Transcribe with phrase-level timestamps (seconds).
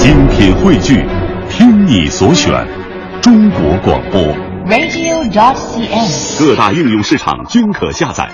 [0.00, 1.04] 精品汇聚，
[1.50, 2.52] 听你所选，
[3.20, 4.22] 中国广播。
[4.64, 6.38] radio.cn。
[6.38, 8.30] 各大应用市场均可下载。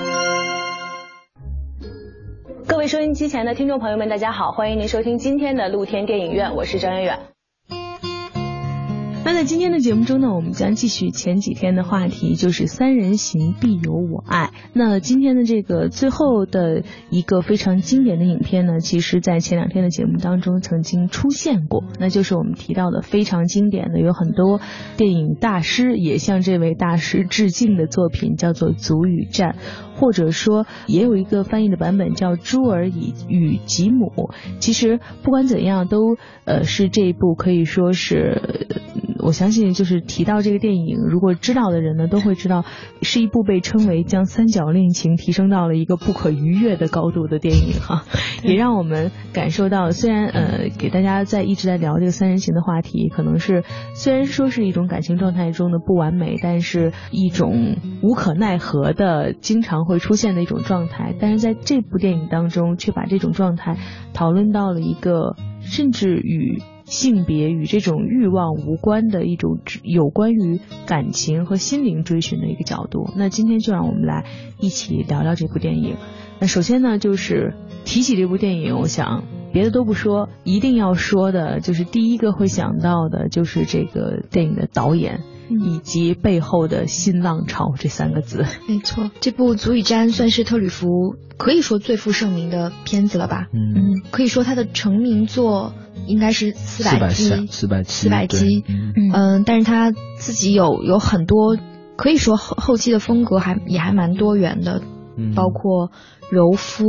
[2.66, 7.33] 各位收音机前的听众朋友们，大家好，欢迎您收听今天的露天电影院，我是张远远。
[9.24, 14.50] 那在今天的节目中呢，我们将继续前几天的话题，就是三人行必有我爱。
[14.74, 24.60] 那今天的这个最后的一个非常经典的影片呢，其实在前两天的节目当中曾经出现过，那就是我们提到的非常经典的，有很多
[24.98, 29.56] 电影大师也向这位大师致敬的作品，叫做《足与战》。
[29.96, 34.06] 或者说也有一个翻译的版本叫《朱尔与与吉姆》。
[34.58, 38.66] 其实不管怎样，都呃是这一部可以说是，
[39.24, 42.64] 我相信就是提到这个电影，如果知道的人呢，都会知道
[43.02, 48.04] 是一部被称为将三角恋情提升到了一个不可逾越的高度的电影哈，
[48.42, 59.74] 也让我们感受到，虽然呃给大家在一直在聊这个三人行的话题，可能是虽然说是一种感情状态中的不完美，但是一种无可奈何的经常。
[59.84, 63.76] 会出现的一种状态，但是在这部电影当中，却把这种状态
[64.14, 73.10] 讨论到了一个甚至与性别与这种欲望无关的一种有关于感情和心灵追寻的一个角度。
[73.16, 74.24] 那今天就让我们来
[74.60, 75.96] 一起聊聊这部电影。
[76.40, 77.54] 那首先呢，就是
[77.84, 85.20] 提起这部电影，我想别的都不说，一定要说的就是第一个会想到的就是这个电影的导演。
[85.48, 90.86] 以及背后的新浪潮这三个字，没错，这部《足以沾》算是特吕弗
[91.36, 93.46] 可以说最负盛名的片子了吧？
[93.52, 95.74] 嗯嗯，可以说他的成名作
[96.06, 101.56] 应该是四百集，四百四百集，嗯、呃，但是他自己有有很多，
[101.96, 104.82] 可以说后后期的风格还也还蛮多元的，
[105.16, 105.90] 嗯、包括。
[106.30, 106.84] 柔夫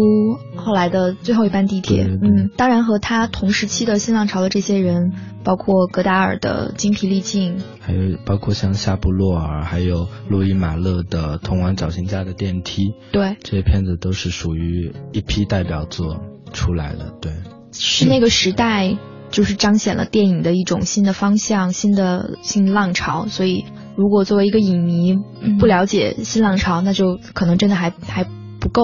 [0.55, 12.81] 后来的最后一班地铁，嗯，当然和他同时期的新浪潮的这些人，包括戈达尔的《精疲力尽》，还有包括像夏布洛尔，还有路易马勒的《通往找寻家的电梯》，
[13.12, 16.18] 对，这些片子都是属于一批代表作
[16.53, 17.34] 出来的，对，
[17.72, 18.97] 是那个时代
[19.29, 25.18] 就是彰显了电影的一种新的方向、新的新浪潮，所以如果作为一个影迷
[25.59, 28.24] 不了解新浪潮，嗯、那就可能真的还还
[28.59, 28.81] 不够。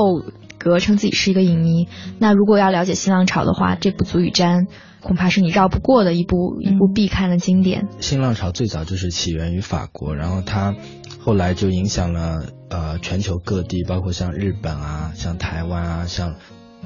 [0.63, 1.87] 格称自己是一个影迷，
[2.19, 4.65] 那如果要了解新浪潮的话，这部《足与战》
[5.01, 7.87] 恐怕是你绕不过的一部、嗯、一部必看的经典。
[7.99, 10.75] 新浪潮最早就是起源于法国，然后它
[11.19, 16.35] 后来就影响了呃全球各地，包括像日本啊、像台湾啊、像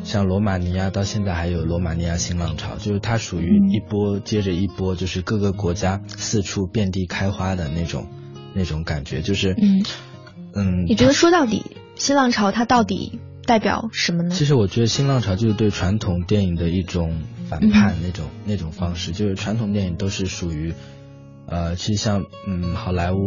[0.04, 8.08] 像罗马尼亚，到现在还有罗马尼亚新浪潮，就是它属于一波接着一波，就是各个国家四处遍地开花的那种
[8.54, 9.84] 那种感觉，就是嗯
[10.54, 10.86] 嗯。
[10.88, 11.64] 你觉得说到底，
[11.96, 13.20] 新浪潮它到底？
[13.46, 14.34] 代表什么呢？
[14.34, 20.74] 其实我觉得新浪潮就是对传统电影的一种反叛，那种、嗯、那种方式，就是传统电影都是属于，
[21.48, 23.18] 呃，其实像嗯好莱坞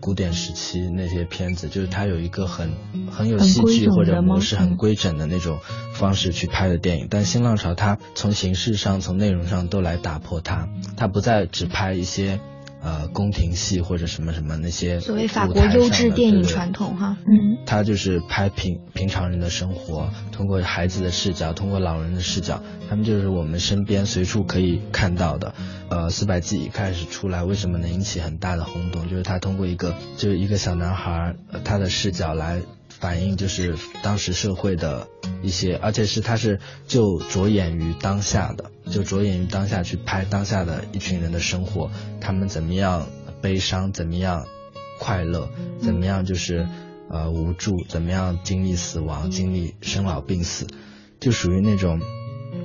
[0.00, 2.72] 古典时期那些片子，就是它有一个很
[3.10, 5.60] 很有戏剧或者模式很规整的那种
[5.92, 12.40] 方式去拍的电影，但新浪潮它从形式上、从内容上都来打破它，它不再只拍一些。
[12.82, 22.60] 呃，宫廷戏或者什么什么那些所谓法国优质电影传统哈，嗯，他就是拍平平常人的生活，通过孩子的视角，通过老人的视角，
[22.90, 25.54] 他们就是我们身边随处可以看到的。
[25.88, 29.08] 呃，四百季一开始出来，为什么能引起很大的轰动？
[29.08, 32.62] 就是他通过一个就是一个小男孩、呃、他的视角来
[33.02, 35.08] 反映，就是当时社会的
[35.42, 38.70] 一些，而且是他是就着眼于当下的。
[38.90, 41.90] 就着眼于当下去拍当下的一群人的生活，
[42.20, 43.08] 他们怎么样
[43.40, 44.46] 悲伤，怎么样
[45.00, 45.48] 快乐，
[45.80, 46.68] 怎么样就是
[47.10, 50.68] 呃无助，怎么样经历死亡，经历生老病死，
[51.18, 52.00] 就属于那种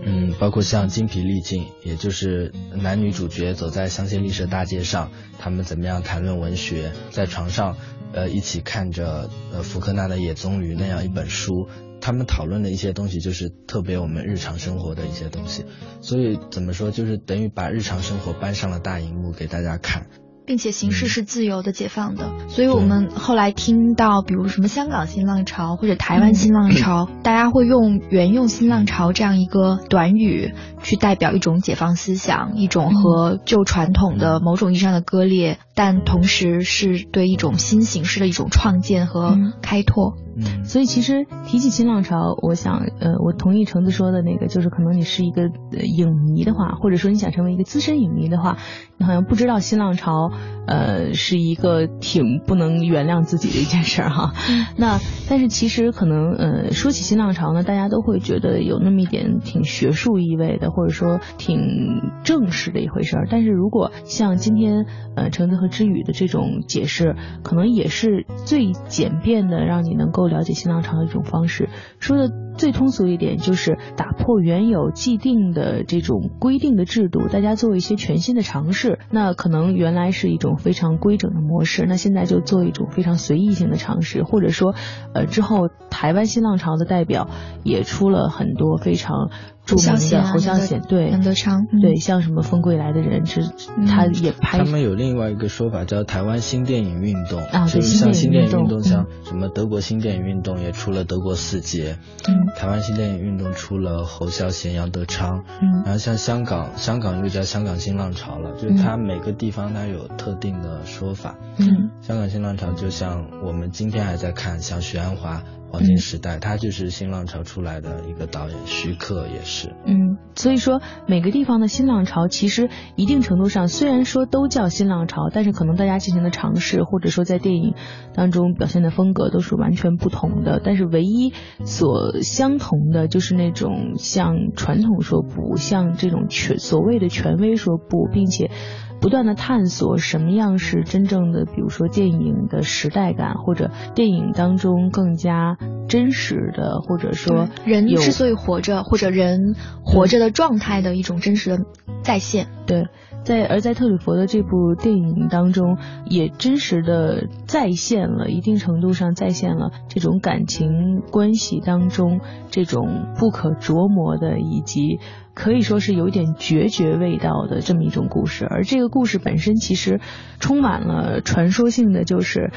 [0.03, 7.77] 嗯，包括像精疲力尽，也就是男女主角走在香榭丽舍大街上，他们怎么样谈论文学，在床上
[8.17, 11.67] 呃一起看着呃福克纳的《野棕榈》那样一本书。
[11.99, 15.65] 他们讨论的一些东西，就是特别我们日常生活的一些东西，
[15.99, 20.07] 所以怎么说，就是等于把日常生活搬上了大荧幕给大家看，
[20.47, 22.31] 并且形式是自由的、解放的。
[22.47, 35.59] 所以我们后来听到，比如什么香港新浪潮或者台湾新浪潮， 大家会用原用新浪潮这样一个短语去代表一种解放思想，一种和旧传统的某种意义上的割裂。
[35.75, 40.15] 但同时是对一种新形式的一种创建和开拓。
[40.35, 45.43] 嗯，所以其实提起新浪潮，我想，呃，我同意橙子说的那个，就是可能你是一个
[45.83, 48.57] 影迷的话，或者说你想成为一个资深影迷的话，
[48.97, 50.31] 你好像不知道新浪潮，
[50.67, 54.33] 呃，是一个挺不能原谅自己的一件事儿哈。
[54.77, 63.27] 那但是其实可能，呃，说起新浪潮呢，大家都会觉得有那么一点挺学术意味的，或者说挺正式的一回事儿。
[63.31, 64.85] 但是如果像今天，
[65.15, 70.27] 呃，橙子和知雨的这种解释，可能也是最简便的，让你能够。
[70.27, 71.69] 了解新浪潮的一种方式，
[71.99, 78.99] 说的最通俗一点，就是打破原有既定的这种规定的制度，大家做一些全新的尝试。
[79.11, 84.73] 那可能原来是一种非常规整的模式，那现在就做一种非常随意性的尝试，或者说，
[85.13, 87.29] 呃，之后台湾新浪潮的代表
[87.63, 89.29] 也出了很多非常。
[89.67, 93.41] 著名的侯孝贤，对杨德昌，对像什么《风归来的人》，是
[93.85, 94.57] 他也拍。
[94.57, 101.97] 他们有另外一个说法叫台湾新电影运动，啊，就是像新电影运动，像什么德国新电影运动也出了德国四杰，
[102.29, 115.43] 嗯，台湾新电影运动出了侯孝贤、杨德昌，嗯，然后像香港，香港又叫香港新浪潮了，就是它每个地方它有特定的说法，嗯，香港新浪潮就像我们今天还在看，像许鞍华。
[115.69, 119.75] 黄金时代，他就是新浪潮出来的一个导演，徐克也是。
[119.85, 127.73] 嗯，所以说每个地方的新浪潮，其实一定程度上，虽然说都叫新浪潮，但是可能大家进行的尝试，或者说在电影
[128.13, 130.61] 当中表现的风格都是完全不同的。
[130.63, 131.33] 但是唯一
[131.65, 138.49] 所相同的，就是那种向传统说不，向这种权所谓的权威说不，并且。
[138.99, 145.57] 不断的探索什么样是真正的，比如说电影的时代感，或者电影当中更加
[145.87, 151.65] 真实的，或者说人之所以活着，或者人活着的状态的一种真实的
[152.01, 152.47] 再现。
[152.65, 152.87] 对，
[153.27, 164.99] 在而在特吕弗的这部电影当中，也真实的再现了一定程度上再现了这种感情关系当中这种不可琢磨的以及。
[165.33, 169.99] 可以说是有一点决绝味道的这么一种故事，而这个故事本身其实
[170.39, 172.51] 充满了传说性的，就是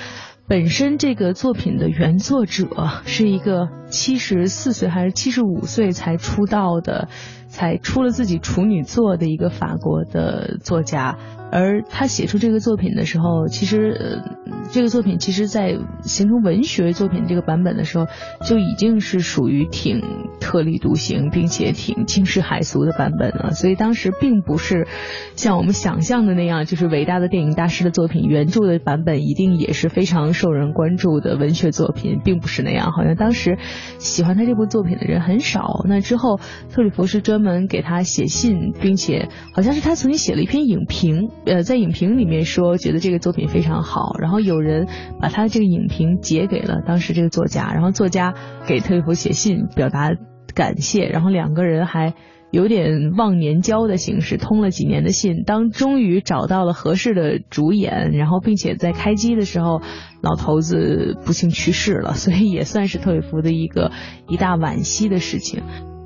[0.49, 2.69] 本身这个作品的原作者
[3.05, 7.09] 是一个七十四岁还是七十五岁才出道的，
[7.51, 11.19] 才出了自己处女作的一个法国的作家。
[11.53, 14.37] 而他写出这个作品的时候，其实呃
[14.71, 18.07] 这个作品其实，在形成文学作品这个版本的时候，
[18.47, 20.01] 就已经是属于挺
[20.39, 23.51] 特立独行，并且挺惊世骇俗的版本了。
[23.51, 24.87] 所以当时并不是
[25.35, 32.93] 像我们想象的那样，就是伟大的电影大师的作品，原著的版本一定也是非常受人关注的文学作品，并不是那样。
[32.93, 33.59] 好像当时
[33.99, 35.83] 喜欢他这部作品的人很少。
[35.89, 36.39] 那之后，
[36.71, 41.31] 特里弗是专专门给他写信，并且好像是他曾经写了一篇影评。
[41.47, 44.87] 呃，在影评里面说觉得这个作品非常好，然后有人
[45.21, 48.35] 把他这个影评截给了当时这个作家，然后作家
[48.67, 50.11] 给特里弗写信表达
[50.55, 52.13] 感谢，然后两个人还
[52.51, 59.81] 有点忘年交的形式通了几年的信，当终于找到了合适的主演，然后并且在开机的时候，
[60.21, 63.93] 老头子不幸去世了，所以也算是特里弗的一个
[64.29, 65.63] 一大惋惜的事情。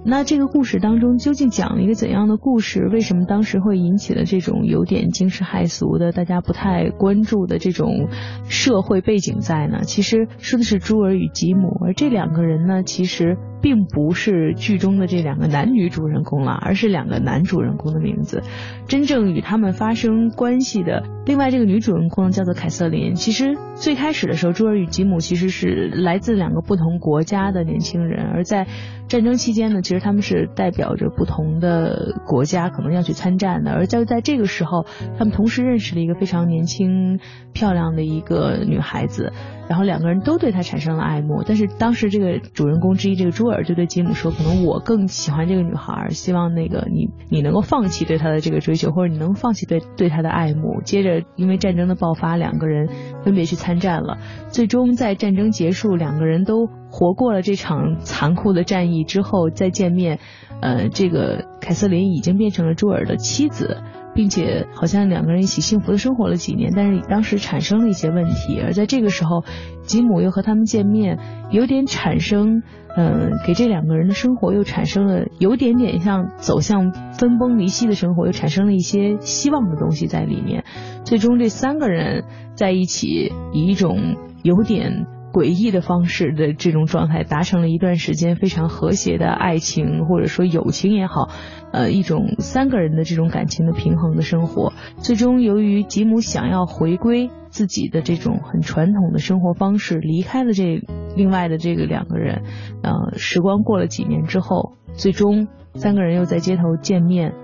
[0.07, 2.89] 那这个故事当中究竟讲了一个怎样的故事？
[2.89, 8.09] 为什么当时会引起了这种有点惊世骇俗的、大家不太关注的这种
[8.49, 9.81] 社会背景在呢？
[9.85, 13.39] 其实说的是朱尔与吉姆，而这两个人呢，其实。
[13.65, 18.43] 并不是剧中的这两个男女主人公了，而是两个男主人公的名字。
[18.87, 23.15] 真正与他们发生关系的另外这个女主人公叫做凯瑟琳。
[23.15, 28.67] 其实最开始的时候，朱尔与吉姆其实是来自两个不同国家的年轻人，而在
[29.09, 33.73] 战争期间呢，其实他们是代表着不同的国家，可能要去参战的。
[33.73, 34.85] 而就在这个时候，
[35.17, 37.19] 他们同时认识了一个非常年轻
[37.55, 39.33] 漂亮的一个女孩子。
[39.69, 52.89] 然后两个人都对他产生了爱慕，但是当时这个主人公之一这个朱尔就对吉姆说：“可能我更喜欢这个女孩，希望那个你你能够放弃对她的这个追求，或者你能放弃对对她的爱慕。”接着因为战争的爆发，两个人
[53.25, 54.19] 分别去参战了。
[54.49, 60.19] 最终在战争结束，两个人都活过了这场残酷的战役之后再见面，
[60.61, 63.79] 呃，这个凯瑟琳已经变成了朱尔的妻子。
[64.15, 69.45] 并且好像两个人一起幸福的生活了几年，但是当时产生了一些问题，而在这个时候，
[69.83, 71.19] 吉姆又和他们见面，
[71.51, 72.63] 有点产生，
[72.97, 80.65] 嗯，给这两个人的生活又产生了有点点像走向分崩离析的生活，又产生了一些希望的东西在里面。
[81.05, 91.29] 最终这三个人在一起，以一种有点诡异的方式的这种状态，达成了一段时间非常和谐的爱情或者说友情也好，
[91.73, 94.73] 呃，一种三个人的这种感情的平衡的生活。
[94.99, 100.81] 最终，由于吉姆想要回归自己的这种很传统的生活方式，离开了这
[101.17, 102.45] 另外的这个两个人，
[102.85, 107.35] 呃，时光过了几年之后，最终三个人又在街头见面。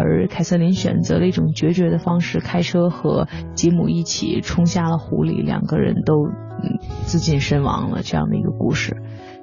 [0.00, 8.00] 而凯瑟琳选择了一种决绝的方式，开车和吉姆一起冲下了湖里，两个人都嗯自尽身亡了。
[8.02, 8.96] 这样的一个故事，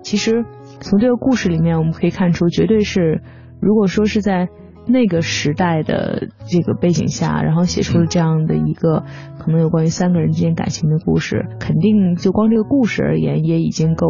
[0.03, 0.43] 其实
[0.81, 3.21] 从这个故事里面我们可以看出，绝对是
[3.61, 4.49] 如果说是在
[4.87, 9.03] 那个时代的这个背景下，然后写出了这样的一个
[9.37, 14.07] 可能有关于三个人之间感情的故事，肯定就光这个故事而言，也已经够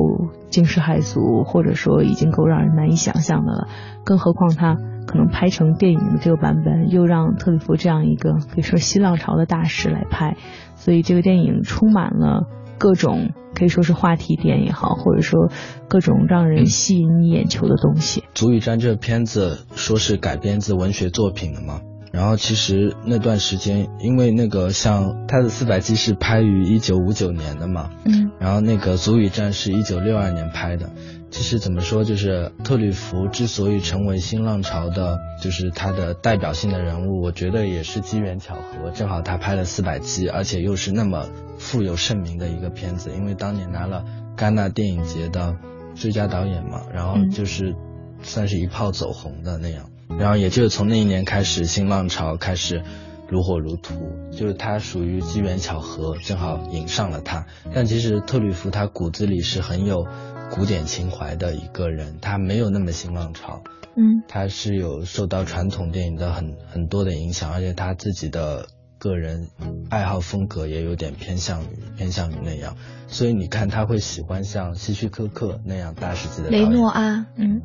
[0.49, 3.67] 惊世骇俗，或者说已经够让人难以想象的了。
[4.03, 4.77] 更何况他。
[5.07, 10.35] 可能拍成电影的这个版本，又让特里弗这样一个可以说新浪潮的大师来拍，
[10.75, 12.43] 所以这个电影充满了
[12.77, 15.49] 各种可以说是话题点也好，或者说
[15.87, 18.21] 各种让人吸引你眼球的东西。
[18.35, 30.89] 《足以战》这个片子说是改编自文学作品的嘛，然后其实那段时间，因为那个像他的《四百集》是拍于一九五九年的嘛，嗯，然后那个《足以战》是一九六二年拍的。
[31.29, 41.27] 其实怎么说，就是特吕弗之所以成为新浪潮的，就是他的代表性的人物，我觉得也是机缘巧合，正好他拍了四百集，而且又是那么
[41.59, 44.05] 富有盛名的一个片子，因为当年拿了
[44.37, 45.55] 戛纳电影节的
[45.95, 47.75] 最佳导演嘛，然后就是
[48.23, 52.81] 算是一炮走红的那样，然后也就是从那一年开始，新浪潮开始
[53.27, 53.95] 如火如荼，
[54.31, 60.07] 就是他属于机缘巧合，正好引上了他，但其实特吕弗他骨子里是很有。
[60.49, 63.61] 古典情怀的一个人，他没有那么新浪潮，
[63.95, 69.49] 嗯，他是有受到传统电影的很很多的影响，而且他自己的个人
[69.89, 72.75] 爱好风格也有点偏向于偏向于那样，
[73.07, 77.61] 所以你看他会喜欢像希区柯克那样大师级的雷诺阿，嗯，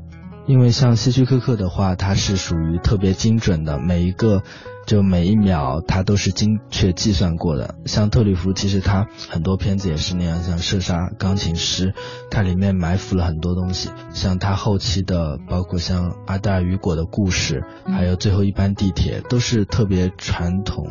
[0.46, 4.42] 因为像希区柯克的话，它是属于特别精准的，每一个。
[4.84, 7.76] 就每一秒，它都是精确计算过的。
[7.86, 11.90] 像特吕弗，其实他很多片子也是那样，像《射杀钢琴师》，
[12.32, 13.90] 它里面埋伏了很多东西。
[14.12, 20.88] 像他后期的，包括像《阿黛尔雨果的故事》，还有《最后一班地铁》，都是特别传统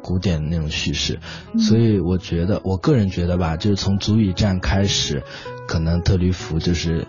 [0.00, 1.18] 古典的那种叙事。
[1.58, 5.24] 所以我觉得，我个人觉得吧，就是从《足以战》开始，
[5.66, 7.04] 可能特吕弗就是。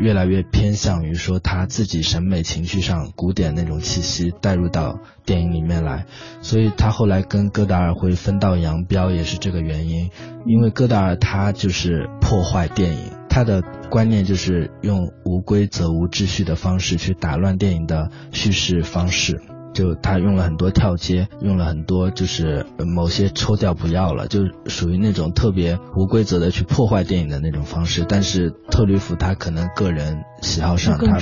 [0.00, 6.06] 越来越偏向于说他自己审美情绪上古典那种气息带入到电影里面来，
[6.40, 10.10] 所以他后来跟戈达尔会分道扬镳也是这个原因。
[10.46, 19.42] 因为戈达尔他就是破坏电影，他的观念就是用无规则、无秩序的方式去打乱电影的叙事方式。
[19.72, 28.04] 就他用了很多跳接，用了很多就是某些抽掉不要了，就属于那种特别无规则的去破坏电影的那种方式。
[28.08, 31.18] 但是特吕弗他可能个人喜好上他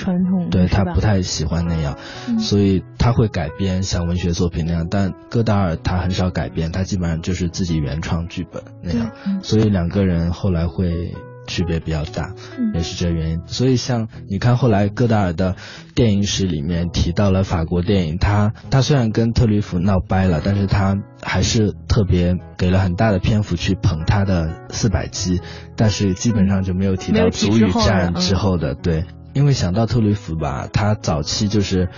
[0.50, 1.96] 对他不太喜欢那样，
[2.38, 4.86] 所以他会改编像文学作品那样。
[4.90, 9.10] 但戈达尔他很少改编，他基本上就是自己原创剧本那样。
[9.42, 11.14] 所以两个人后来会。
[11.48, 12.32] 区别比较大，
[12.74, 13.40] 也是这原因。
[13.46, 15.56] 所以像你看后来戈达尔的
[15.96, 25.40] 电影史里面提到了法国电影，他他虽然跟特吕弗闹掰了，但是他还是特别给了很大的篇幅去捧他的四百集，
[25.74, 31.88] 但是基本上就没有提到足语战之后的对，因为想到特吕弗吧，他早期就是。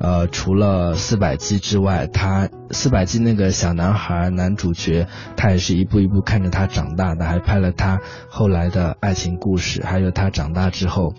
[0.00, 11.12] 呃，除了四百集之外，他四百集那个小男孩男主角，他也是一步一步看着他长大的，还拍了他后来的爱情故事，还有他长大之后，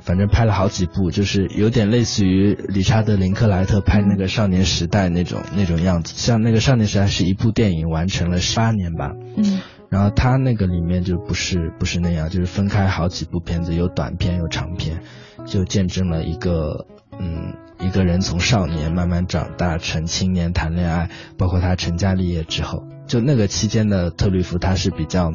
[0.00, 15.02] 反正拍了好几部，就是有点类似于理查德林克莱特拍那个少年时代那种那种样子，像那个少年时代是一部电影完成了十八年吧，嗯，然后他那个里面就不是不是那样，就是分开好几部片子，有短片有长片，
[15.46, 17.54] 就见证了一个嗯。
[17.82, 25.32] 一个人从少年慢慢长大成青年谈恋爱，包括他成家立业之后，就那个期间的特吕弗他是比较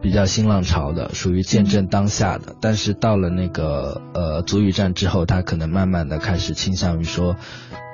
[0.00, 2.56] 比较新浪潮的，属于见证当下的。
[2.62, 7.36] 但是到了那个呃足语战之后，他可能慢慢的开始倾向于说，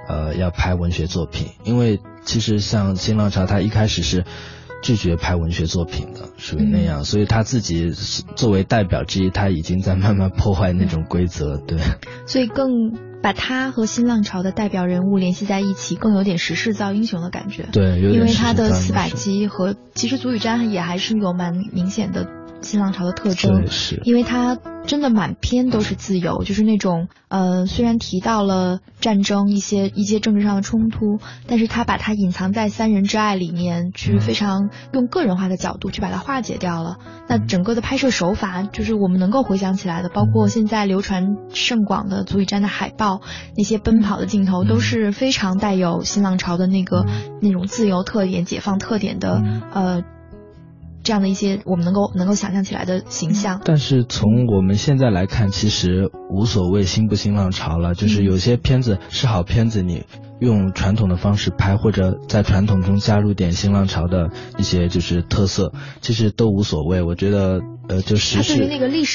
[0.08, 4.24] 呃要拍文学作品，因为其实像新浪潮他一开始是
[4.80, 7.90] 拒绝拍文学作品的，属于那样，所以他自己
[8.36, 11.78] 作为代表之一，他已经在慢慢破坏那种规则，对。
[12.28, 13.15] 所以更。
[13.26, 17.68] 把他和新浪潮的代表人物联系在一起，更有点时势造英雄的感觉。
[17.72, 22.24] 对，因为他的四百集和其实足语詹也还是有蛮明显的
[22.62, 36.96] 新浪潮的特征，是，因为它真的满篇都是自由， 就是那种呃，虽然提到了战争一些一些政治上的冲突，但是他把它隐藏在三人之爱里面，去非常用个人化的角度去把它化解掉了。
[37.28, 43.20] 那整个的拍摄手法，就是我们能够回想起来的，包括现在流传甚广的足以站的海报，
[43.56, 47.06] 那些奔跑的镜头都是非常带有新浪潮的那个
[47.40, 50.02] 那种自由特点、解放特点的呃。
[51.06, 57.94] 这样的一些我们能够能够想象起来的形象，但是从我们现在来看，其实无所谓新不新浪潮了。
[57.94, 60.02] 就是有些片子是好片子，你
[60.40, 67.02] 用传统的方式拍，或者在传统中加入点新浪潮的一些就是特色，其实都无所谓。
[67.02, 68.68] 我觉得，呃，就时事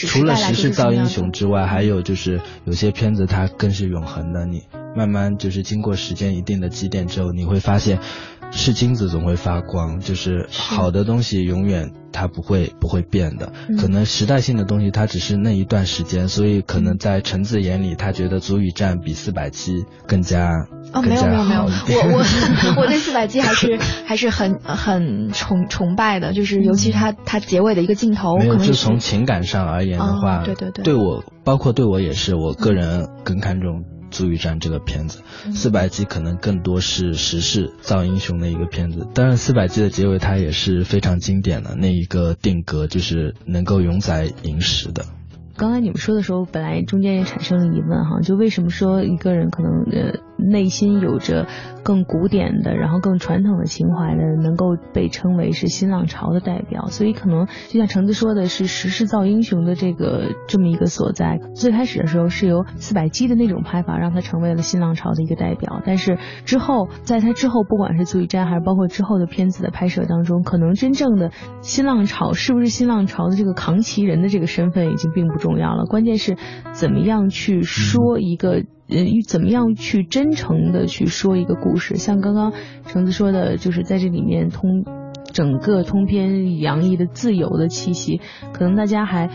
[0.07, 4.45] 除了时势造英雄之外，还有就是有些片子它更是永恒的。
[4.45, 4.61] 你
[4.95, 7.99] 慢慢就是经过时间一定的积淀之后，你会发现。
[8.51, 13.51] 是金子总会发光，就是好的东西永远它不会不会变的。
[13.79, 20.49] 可能时代性的东西它只是那一段时间，所以可能在橙子眼里，他觉得足以战比四百七更加
[20.93, 22.23] 哦，没有没有没有，我我
[22.83, 33.85] 我对四百七还是还是很很崇崇拜的，就是尤其是他他结尾的一个镜头，没有就从情感上而言的话，对对对，对我包括对我也是，我个人更看重。
[34.11, 39.07] 足浴战这个片子，四百集可能更多是时事造英雄的一个片子。
[39.15, 45.05] 当然，四百集的结尾它也是非常经典的那一个定格，就是能够永载影史的。
[45.57, 50.19] 刚才你们说的时候，本来中间也产生了疑问哈，就为什么说一个人可能呃。
[50.49, 51.47] 内心有着
[51.83, 56.87] 更古典的，然后更传统的情怀的，能够被称为是新浪潮的代表。
[56.87, 61.39] 所以可能就像橙子说的是时势造英雄的这个这么一个所在。
[61.55, 71.31] 最开始的时候是由四百击的那种拍法让他成为了新浪潮的一个代表，但是之后在他之后，不管是足以战还是包括之后的片子的拍摄当中，可能真正的
[71.61, 76.37] 新浪潮是不是新浪潮的这个扛旗人的这个身份已经并不重要了，关键是
[76.73, 78.63] 怎么样去说一个。
[78.91, 81.95] 呃，怎么样去真诚的去说一个故事？
[81.95, 82.51] 像刚刚
[82.85, 84.85] 橙子说的，就是在这里面通
[85.31, 88.19] 整个通篇洋溢的自由的气息，
[88.51, 89.29] 可能大家还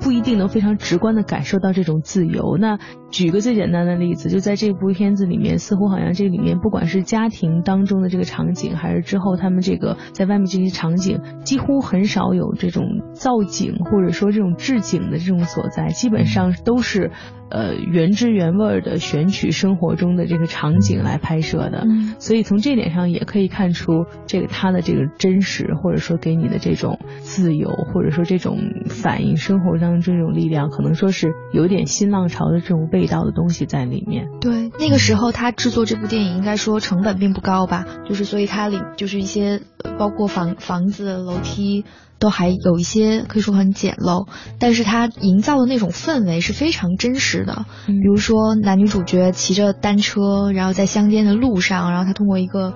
[0.00, 2.56] 不一定能非常直观的感受到这种自由。
[2.58, 2.78] 那。
[3.10, 17.10] 举个最简单的例子，就在这部片子里面，似乎好像这里面不管是家庭当中的这个场景，还是之后他们这个在外面这些场景，几乎很少有这种造景或者说这种置景的这种所在，基本上都是
[17.48, 21.86] 呃原汁原味的选取生活中的这个场景来拍摄的。
[22.18, 34.28] 所以从这点上也可以看出这个他的这个真实，或者说给你的这种自由，或者说这种反映生活当中这种力量，可能说是有点新浪潮的这种味道的东西在里面。
[34.40, 37.84] 对，那个时候他制作这部电影，应该说成本并不高吧？
[38.08, 39.60] 就是所以它里就是一些
[39.98, 41.84] 包括房房子、楼梯
[42.18, 44.26] 都还有一些可以说很简陋，
[44.58, 47.64] 但是它营造的那种氛围是非常真实的。
[47.86, 52.74] 比如说男女主角骑着单车，然后在乡间的路上，然后他通过一个。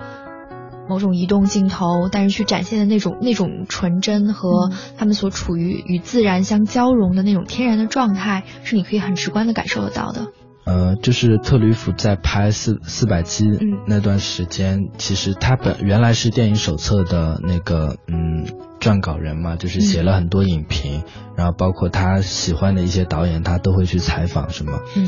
[0.87, 10.27] 某种移动镜头，但是去展现的那种那种纯真和他们所处于与自然相交融的那种天然的状态，是你可以很直观的感受得到的。
[10.65, 13.45] 呃，就是特吕弗在拍四四百七
[13.85, 18.45] 那段时间，其实他本原来是电影手册的那个嗯
[18.79, 21.03] 撰稿人嘛，就是写了很多影评，
[21.35, 24.79] 然后包括他喜欢的一些导演，他都会去采访什么。
[24.95, 25.07] 嗯。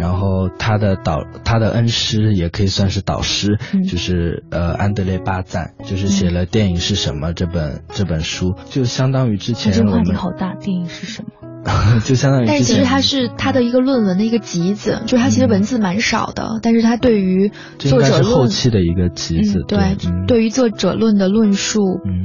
[0.00, 11.49] 然后他的导，他的恩师也可以算是导师，就是呃安德烈巴赞，就是写了《电影是什么》这本这本书，就相当于之前这个话题好大，电影是什么？
[12.04, 19.96] 就相当于，但是其实他是他的一个论文的一个集子，就是他其实文字蛮少的，但是他对于作者后期的一个集子，对，
[20.26, 21.80] 对于作者论的论述，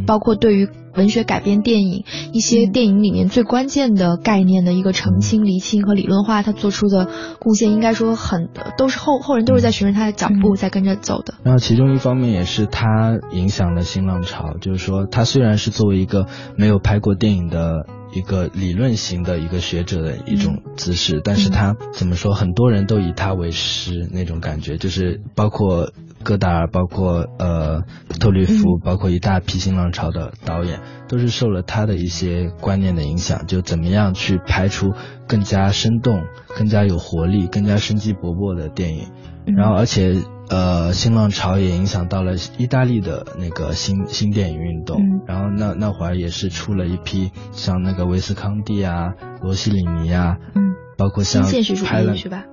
[0.06, 0.70] 包括对于。
[0.96, 11.34] 文学改编电影，一些电影里面最关键的概念的一个澄清、厘清和理论化，他做出的贡献，应该说很都是后后人都是在循着他的脚步在跟着走的。
[11.44, 25.92] 然后其中一方面也是他影响了新浪潮，就是说他虽然是作为一个没有拍过电影的一个理论型的一个学者的一种姿势，但是他怎么说，很多人都以他为师那种感觉，就是包括。
[26.26, 27.84] 戈达尔，包括呃
[28.20, 34.94] 特吕弗，包括一大批新浪潮的导演，都是受了他的一些观念的影响，就怎么样去拍出
[35.28, 36.24] 更加生动、
[36.58, 39.12] 更加有活力、更加生机勃勃的电影。
[39.46, 40.16] 然后，而且
[40.50, 45.00] 呃新浪潮也影响到了意大利的那个新新电影运动。
[45.28, 51.44] 然后那那会儿也是出了一批像那个维斯康蒂啊、罗西里尼啊，嗯，包括像
[51.86, 52.46] 拍了是吧？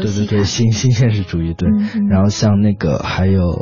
[0.00, 1.68] 对对对，新新现实主义对，
[2.08, 3.52] 然后像那个还有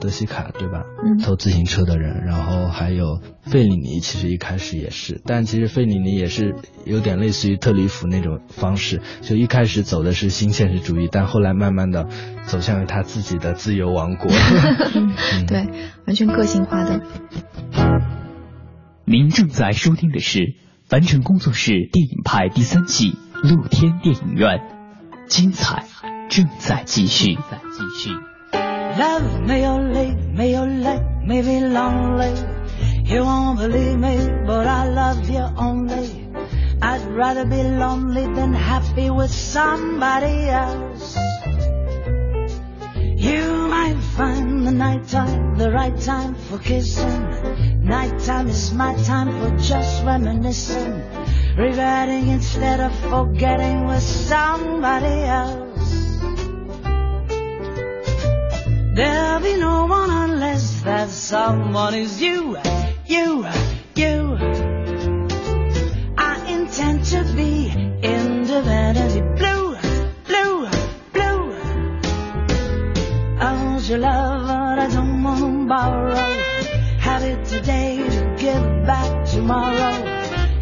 [0.00, 0.82] 德西卡对吧？
[1.04, 12.08] 嗯偷自行车的人，然后还有费里尼，其实一开始也是，但其实费里尼也是有点类似于特里弗那种方式，就一开始走的是新现实主义，但后来慢慢的
[12.44, 14.30] 走向了他自己的自由王国。
[14.94, 15.66] 嗯对，
[16.06, 17.02] 完全个性化的。
[19.04, 20.54] 您正在收听的是
[20.86, 24.60] 凡尘工作室电影派第三季露天电影院，
[25.27, 25.83] 精彩
[26.29, 27.35] 正在继续。
[27.35, 28.11] 在继续。
[28.97, 32.33] Love me or leave me or let me be lonely.
[33.05, 36.29] You won't believe me, but I love you only.
[36.81, 41.17] I'd rather be lonely than happy with somebody else.
[42.95, 47.83] You might find the nighttime the right time for kissing.
[47.83, 51.01] Nighttime is my time for just reminiscing.
[51.56, 55.68] Regretting instead of forgetting with somebody else.
[58.98, 62.58] There'll be no one unless that someone is you,
[63.06, 63.46] you,
[63.94, 64.36] you.
[66.18, 67.70] I intend to be
[68.02, 69.76] independently blue,
[70.26, 70.68] blue,
[71.12, 71.52] blue.
[73.38, 76.14] I want your love, but I don't want to borrow.
[76.98, 80.17] Have it today to give back tomorrow.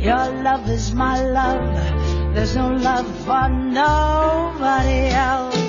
[0.06, 2.32] Your love is my love.
[2.32, 5.65] There's no love for nobody else.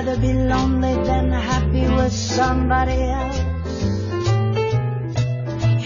[0.00, 3.38] Rather be lonely than happy with somebody else.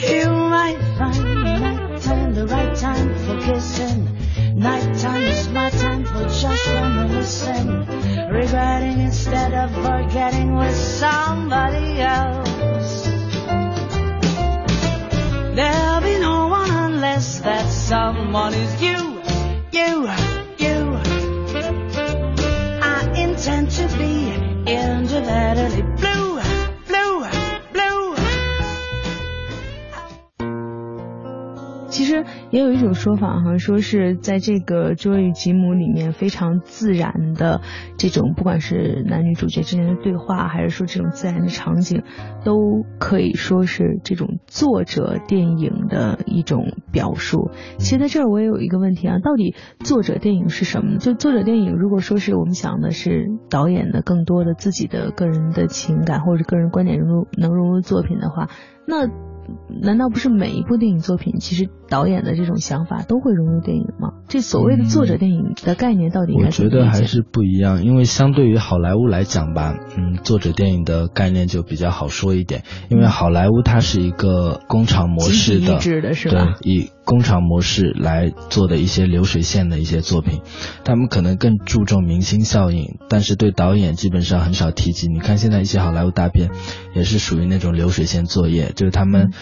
[0.09, 4.09] You might find nighttime the right time for kissing.
[4.55, 7.68] Nighttime is my time for just reminiscing.
[8.31, 13.07] Regretting instead of forgetting with somebody else.
[15.57, 19.20] There'll be no one unless that someone is you,
[19.72, 20.23] you, you.
[23.74, 24.30] To be
[24.70, 26.13] in the valley independently
[32.54, 37.60] 也有一种说法，哈说是在这个《卓与吉姆》里面非常自然的
[37.98, 42.04] 这种，不管是男女主角之间的对话，还是说这种自然的场景，
[42.44, 47.50] 都可以说是这种作者电影的一种表述。
[47.78, 50.98] 其实在这儿我也有一个问题啊，到底作者电影是什么呢？
[50.98, 58.48] 就作者电影，如果说是我们想的是导演的更多的自己的个人的情感或者个人观点融入能融入作品的话，
[58.86, 59.08] 那
[59.83, 64.11] 难道不是每一部电影作品，其实导演的这种想法都会融入电影吗？
[64.28, 66.50] 这所谓的作者电影的概念到底应我？
[66.50, 75.80] 觉得还是不一样，因为相对于好莱坞来讲吧，嗯，作者电影的概念就比较好说一点，因为好莱坞它是一个工厂模式的，
[76.14, 80.40] 是吧对，以工厂模式来做的一些流水线的一些作品，
[80.84, 85.08] 他们可能更注重明星效应，但是对导演基本上很少提及。
[85.08, 86.50] 你看现在一些好莱坞大片，
[86.94, 89.32] 也是属于那种流水线作业，就是他们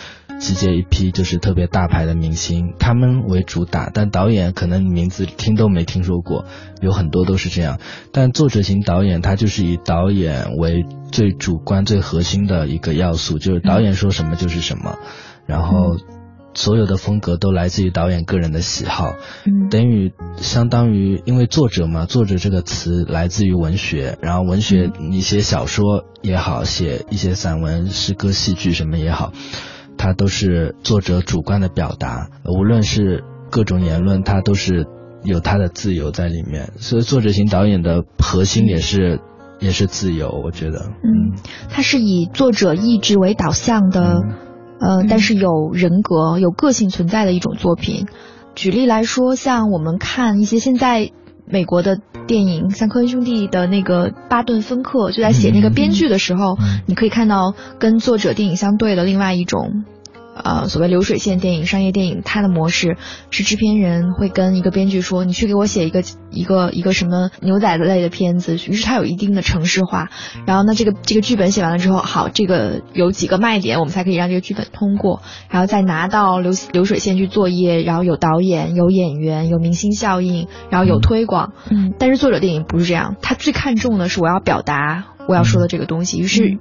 [0.41, 6.45] 集结一批就是特别大牌的明星，他们为主打，但导演可能名字听都没听说过，
[6.81, 7.79] 有很多都是这样。
[8.13, 14.99] 但作者型导演他就是以导演为最主观、最核心的一个要素，就是导演说什么就是什么，
[15.47, 15.97] 然后
[16.55, 19.15] 所有的风格都来自于导演个人的喜好，
[19.47, 19.69] 嗯。
[19.71, 29.33] 等于相当于因为作者嘛，作者这个词来自于文学，然后文学你写小说也好，写一些散文、诗歌、戏剧什么也好，
[29.97, 34.87] 它都是作者主观的表达，无论是各种言论，它都是
[35.25, 39.21] 有它的自由在里面，所以作者型导演的核心也是
[39.59, 41.39] 也是自由，我觉得，嗯，
[41.71, 44.37] 它是以作者意志为导向的，嗯
[44.83, 48.07] 呃，但是有人格、有个性存在的一种作品。
[48.57, 51.13] 举例来说，像我们看一些现在
[51.47, 59.85] 美国的电影，像科恩兄弟的那个巴顿芬克就在写那个编剧的时候，你可以看到跟作者电影相对的另外一种。
[60.43, 62.97] 呃，所谓流水线电影、商业电影，它的模式
[63.31, 70.11] 是制片人会跟一个编剧说：“你去给我写一个一个一个什么牛仔的类的片子。”于是它有一定的程式化。
[70.47, 81.53] 然后呢，这个这个剧本写完了之后，好，这个有几个卖点，我们才可以让这个剧本通过，然后再拿到流流水线去作业，然后有导演、有演员、有明星效应，然后有推广。
[81.71, 81.95] 嗯。
[81.99, 86.19] 但是作者电影不是这样，他最看重的是我要表达我要说的这个东西。
[86.19, 86.59] 于是。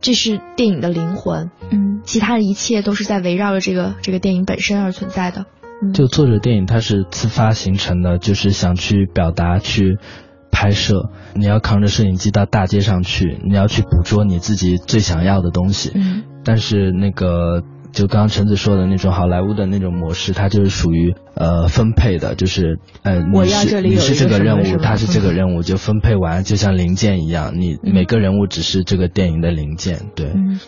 [0.00, 5.46] 这是电影的灵魂，嗯，其他的一切都是在围绕着这个这个电影本身而存在的。
[5.92, 9.98] 就作者电影，它是自发形成的，就是想去表达、去
[10.50, 11.10] 拍摄。
[11.34, 15.92] 你要扛着摄影机到大街上去，你要去捕捉你自己最想要的东西。
[15.94, 17.62] 嗯，但是那个。
[17.94, 30.26] 就刚刚橙子说的那种好莱坞的那种模式，它就是属于呃分配的，就是呃你是你是这个任务，他是这个任务，就分配完，就像零件一样，你每个人物只是这个电影的零件，对。
[30.34, 30.58] 嗯，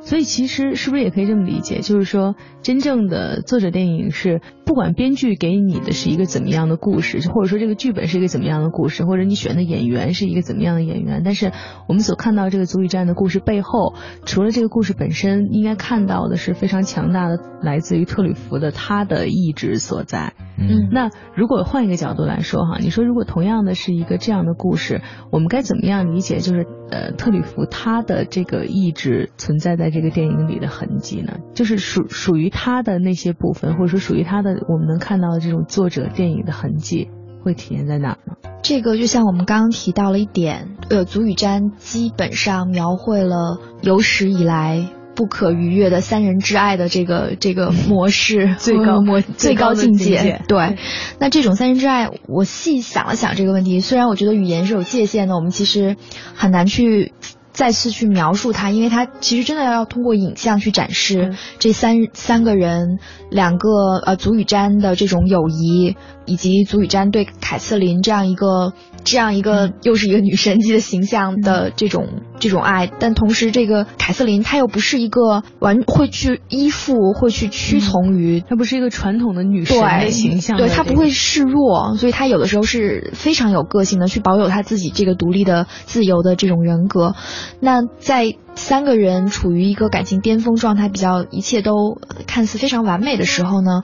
[0.00, 11.52] 所以其实是不是也可以这么理解，就是说，真正的作者电影是不管编剧给你的是一个怎么样的故事，或者说这个剧本是一个怎么样的故事，或者你选的演员是一个怎么样的演员，但是
[11.88, 13.94] 我们所看到这个足以战的故事背后，
[14.26, 20.34] 除了这个故事本身，应该看到的是非常强大的来自于特吕弗的他的意志所在。
[20.58, 26.38] 嗯，那如果换一个角度来说哈，你说如果同样的是一个这样的故事，我们该怎么样理解？
[26.38, 31.38] 就是呃，特里弗他的这个意志存在在这个电影里的痕迹呢？
[31.54, 37.08] 就是属属于他的那些部分，或者说属于他的我们能看到的这种作者电影的痕迹，
[37.42, 38.36] 会体现在哪呢？
[38.62, 44.86] 这个就像我们刚刚提到了一点，呃，足语瞻基本上描绘了有史以来。
[45.22, 50.42] 不可逾越的三人之爱的这个这个模式， 最高模最高境界。
[50.48, 50.76] 对，
[51.20, 53.78] 那这种三人之爱，我细想了想这个问题。
[53.78, 55.94] 虽然我觉得语言是有界限的，我们其实
[56.34, 57.12] 很难去
[57.52, 62.98] 再次去描述它，因为它其实真的要通过影像去展示这三三个人，
[63.30, 63.68] 两个
[64.04, 68.72] 呃足语瞻的这种友谊，以及足语詹对凯瑟琳这样一个。
[69.04, 72.06] 这样一个又是一个女神级的形象的这种
[72.38, 87.16] 这种爱，但同时这个凯瑟琳她又不是一个完会去依附会去屈从于，她不是一个传统的女神的形象，对她不会示弱，所以她有的时候是非常有个性的，去保有她自己这个独立的自由的这种人格。
[87.58, 88.36] 那在。
[88.54, 93.82] 三个人处于一个感情巅峰状态，比较一切都看似非常完美的时候呢，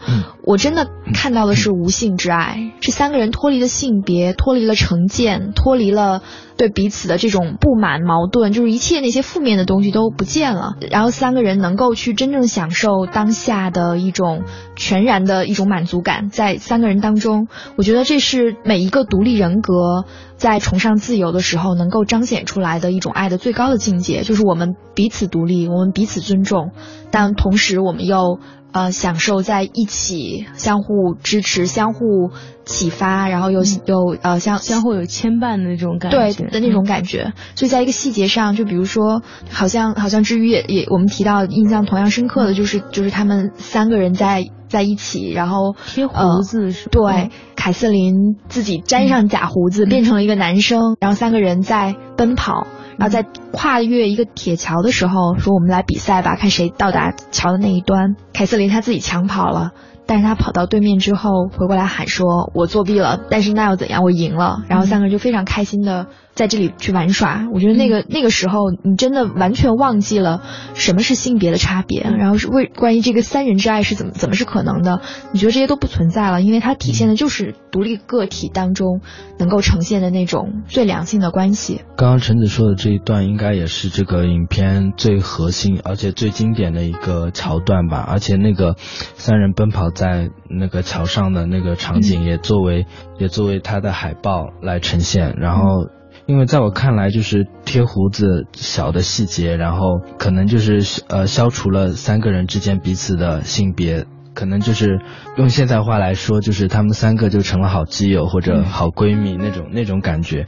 [0.49, 6.23] 我真的看到的是无性之爱，是三个人脱离了性别，脱离了成见，脱离了。
[6.57, 10.73] 对彼此的这种不满、矛盾，就是一切那些负面的东西都不见了。
[10.91, 14.43] 然后三个人能够去真正享受当下的一种
[14.75, 20.07] 全然的一种满足感，在三个人当中，我觉得这是每一个独立人格
[20.37, 26.73] 在崇尚自由的时候能够彰显出来的一种爱的最高的境界，就是我们彼此独立，我们彼此尊重，
[27.13, 28.41] 但同时我们又。
[28.71, 32.31] 呃，享受在一起，相互支持，相互
[32.67, 37.33] 启发，然后又又呃相相互有牵绊的那种感觉，对的那种感觉。
[37.55, 52.67] 所以在一个细节上，就比如说，好像好像之余也也我们提到印象同样深刻的就是就是他们三个人在在一起，然后贴胡子是对，凯瑟琳自己粘上假胡子变成了一个男生，然后三个人在奔跑。
[52.99, 58.17] 然后在跨越一个铁桥的时候，说我们来比赛吧，看谁到达桥的那一端。
[58.35, 59.71] 凯瑟琳她自己抢跑了，
[60.09, 64.03] 但是他跑到对面之后回过来喊说：“我作弊了，但是那又怎样？
[64.03, 66.07] 我赢了。”然后三个人就非常开心的。
[66.35, 70.41] 在这里去玩耍，我觉得那个那个时候，你真的完全忘记了
[70.75, 75.01] 什么是性别的差别，然后是为关于这个三人之爱是怎么怎么是可能的？
[75.33, 79.01] 你觉得这些都不存在了，因为它体现的就是独立个体当中
[79.41, 81.81] 能够呈现的那种最良性的关系。
[81.97, 88.07] 刚刚陈子说的这一段，应该也是这个影片最核心而且最经典的一个桥段吧？
[88.09, 92.87] 而且那个三人奔跑在那个桥上的那个场景，也作为
[93.19, 95.89] 也作为他的海报来呈现，然后。
[96.27, 105.01] 因为在我看来，就是贴胡子小的细节，然后可能就是呃消除了三个人之间彼此的性别，可能就是
[105.39, 110.47] 用现在话来说，就是他们三个就成了好基友或者好闺蜜那种那种感觉。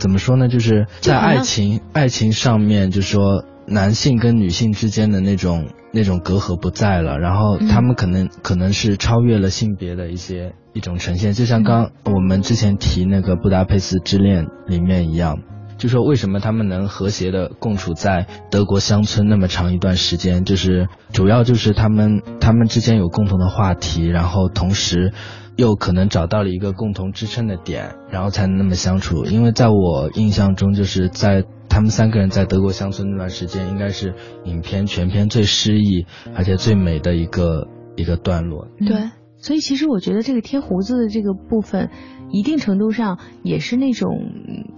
[0.00, 0.48] 怎么说呢？
[0.48, 5.68] 就是在爱情爱情上面，就说男性跟女性之间的那种。
[5.92, 15.40] 那种隔阂不在了，然后他们可能可能是超越了性别的一些一种呈现，就像刚我们之前提那个《布达佩斯之恋》里面一样，
[15.80, 25.14] 就说为什么他们能和谐的共处在德国乡村那么长一段时间，就是主要就是他们他们之间有共同的话题，然后同时
[25.56, 29.24] 又可能找到了一个共同支撑的点，然后才能那么相处。
[29.24, 34.14] 因为在我印象中，就是在他们三个人在德国乡村那段时间，应该是
[34.44, 36.04] 影片全片最诗意
[36.36, 38.68] 而且最美的一个一个段落。
[38.86, 39.10] 对。
[39.40, 41.90] 所以其实我觉得这个贴胡子的这个部分，
[42.30, 44.10] 一定程度上也是那种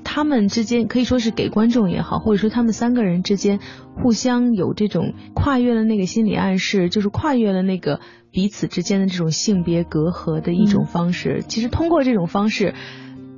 [0.05, 3.61] 他们之间可以说是给观众也好，或者说他们三个人之间
[4.03, 11.43] 互相有这种跨越了那个心理暗示，就是跨越了那个彼此之间的这种性别隔阂的一种方式。
[11.47, 12.75] 其实通过这种方式。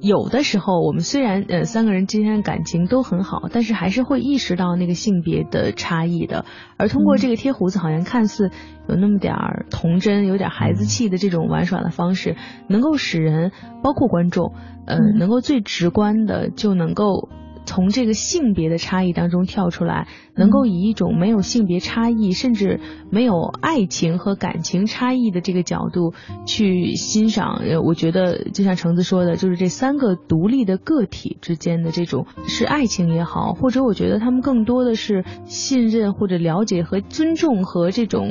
[0.04, 6.44] 有的时候，我们虽然呃三个人之间的感情都很好，但是还是会意识到那个性别的差异的。
[6.76, 8.50] 而通过这个贴胡子，好像看似
[8.86, 12.36] 有那么点儿童真、有点孩子气的这种玩耍的方式，
[12.68, 13.50] 能够使人，
[13.82, 14.52] 包括观众，
[14.86, 17.30] 呃，能够最直观的就能够。
[17.64, 26.12] 从这个性别的差异当中跳出来，能够以一种没有性别差异，甚至没有爱情和感情差异的这个角度
[26.46, 38.28] 去欣赏，我觉得就像橙子说的，就是这三个独立的个体之间的这种是爱情也好，或者我觉得他们更多的是信任或者了解和尊重和这种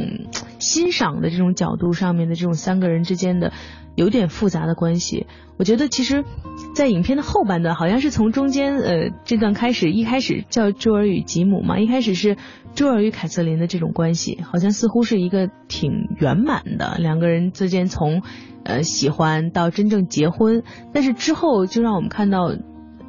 [0.60, 3.52] 欣赏的这种角度上面的这种三个人之间的。
[3.96, 5.28] 有点复杂的关系，
[5.58, 6.24] 我觉得其实，
[6.76, 12.38] 在影片的后半段，好像是从中间呃这段开始，一开始叫朱尔与吉姆嘛，一开始是
[12.74, 18.24] 朱尔与凯瑟琳的这种关系，好像似乎是一个挺圆满的两个人之间从
[18.64, 22.52] 呃喜欢到真正结婚，但是之后就让我们看到。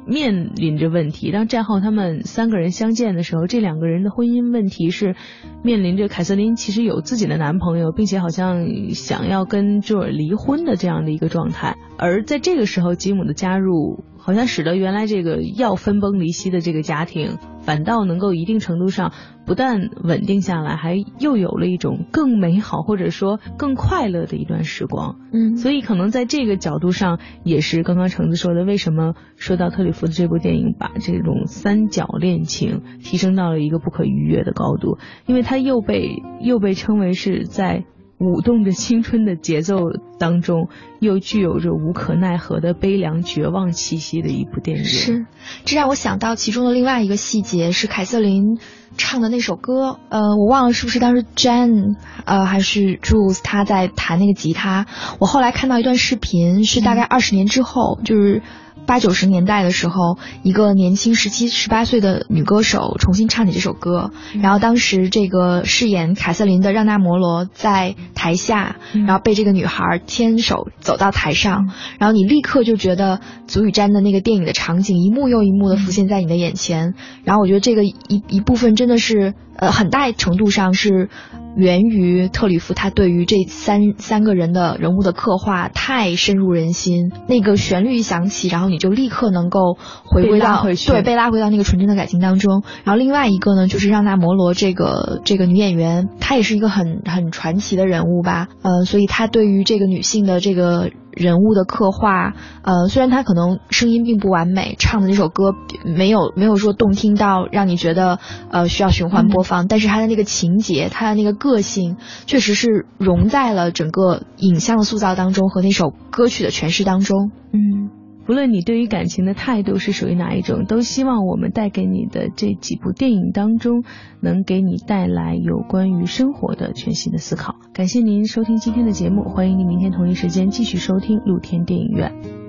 [0.07, 1.31] 面临着问题。
[1.31, 5.15] 当战后他们三个人相见的时候，这两个人的婚姻问题是
[5.63, 11.75] 面临着凯瑟琳其实有自己的男朋友，并且好像想要跟朱尔离婚的这样的一个状态。
[11.97, 14.03] 而在这个时候，吉姆的加入。
[14.25, 19.13] 好像使得原来这个要分崩离析的这个家庭，反倒能够一定程度上
[19.45, 25.19] 不但稳定下来，还又有了一种更美好或者说更快乐的一段时光。
[25.31, 37.85] 嗯，所以可能在这个角度上，也是刚刚橙子说的，为什么说到特里弗的这部电影，把这种三角恋情提升到了一个不可逾越的高度，因为它又被又被称为是在。
[38.17, 39.77] 舞动着青春的节奏
[40.17, 44.85] 当中，又具有着无可奈何的悲凉绝望气息的一部电影。
[44.85, 45.25] 是，
[45.65, 48.57] 这让我想到其中的另外一个细节是凯瑟琳
[48.97, 49.99] 唱的那首歌。
[50.09, 54.85] 呃，我忘了是不是当时 Jane 呃还是 Jules 他在弹那个吉他。
[55.19, 58.41] 我后来看到一段视频，是大概二十年之后，就是。
[58.85, 71.69] 八九十年代的时候，一个年轻十七十八岁的女歌手重新唱起这首歌，然后当时这个饰演凯瑟琳的让娜摩罗在台下，然后被这个女孩牵手走到台上，
[71.99, 76.93] 然后你立刻就觉得足雨詹的那个电影的场景一幕又一幕的浮现在你的眼前，
[77.23, 77.95] 然后我觉得这个一
[78.29, 81.09] 一部分真的是呃很大程度上是。
[81.55, 92.63] 源于特里弗他对于这三三个人的人物的刻画太深入人心，那个旋律一响起，然后你就立刻能够回归到对被拉回到那个纯真的感情当中。
[92.83, 100.91] 然后另外一个呢，就是让娜摩罗这个这个女演员，她也是一个很很传奇的人物吧，呃，所以她对于这个女性的这个。
[101.15, 108.19] 人物的刻画，呃，虽然他可能声音并不完美，唱的那首歌没有没有说动听到让你觉得
[108.51, 111.97] 呃需要循环播放，但是他的那个情节，他的那个个性，
[112.27, 118.04] 确实是融在了整个影像的塑造当中和那首歌曲的诠释当中，嗯。
[118.25, 123.83] 不论你对于感情的态度是属于哪一种，都希望我们带给你的这几部电影当中，
[124.19, 127.55] 能给你带来有关于生活的全新的思考。
[127.73, 132.44] 感谢您收听今天的节目，欢迎您明天同一时间继续收听露天电影院。